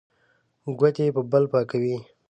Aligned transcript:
ګوتې 0.79 1.05
په 1.15 1.21
بل 1.31 1.43
پاکوي. 1.51 1.97